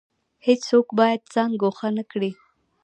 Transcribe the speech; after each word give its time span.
هیڅوک 0.45 0.87
باید 0.99 1.21
ځان 1.33 1.51
ګوښه 1.61 1.89
نکړي 1.97 2.31